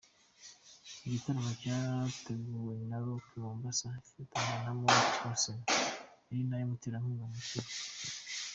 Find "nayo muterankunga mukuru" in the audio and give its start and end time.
6.47-7.67